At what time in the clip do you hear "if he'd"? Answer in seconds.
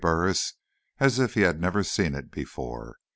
1.19-1.59